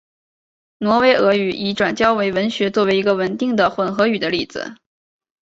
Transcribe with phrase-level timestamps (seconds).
[0.79, 4.73] 挪威俄语已转交文学作为一个稳定的混合语的例子。